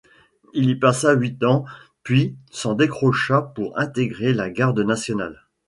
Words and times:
Il 0.55 0.67
y 0.71 0.75
passa 0.75 1.13
huit 1.13 1.43
ans 1.43 1.63
puis 2.01 2.35
s'en 2.49 2.73
décrocha 2.73 3.43
pour 3.53 3.77
intégrer 3.77 4.33
la 4.33 4.49
Garde 4.49 4.79
nationale. 4.79 5.45